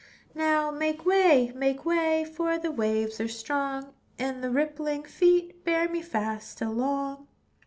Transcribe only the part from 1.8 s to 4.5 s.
way; For the waves are strong, And their